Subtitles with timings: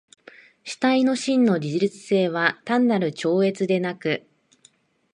[0.63, 4.25] 主体の真の自律性は単なる超越でなく、